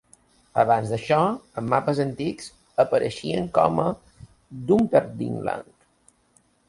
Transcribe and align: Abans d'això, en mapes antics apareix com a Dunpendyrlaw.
Abans 0.61 0.93
d'això, 0.93 1.17
en 1.61 1.67
mapes 1.73 2.01
antics 2.05 2.49
apareix 2.85 3.21
com 3.59 3.83
a 3.85 3.89
Dunpendyrlaw. 4.73 5.63